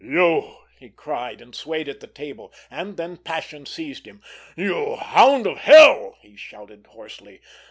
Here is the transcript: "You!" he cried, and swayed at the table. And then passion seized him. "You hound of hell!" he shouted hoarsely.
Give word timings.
"You!" 0.03 0.55
he 0.79 0.89
cried, 0.89 1.41
and 1.41 1.53
swayed 1.53 1.87
at 1.87 1.99
the 1.99 2.07
table. 2.07 2.51
And 2.71 2.97
then 2.97 3.17
passion 3.17 3.67
seized 3.67 4.07
him. 4.07 4.23
"You 4.57 4.95
hound 4.95 5.45
of 5.45 5.59
hell!" 5.59 6.17
he 6.21 6.35
shouted 6.35 6.87
hoarsely. 6.89 7.39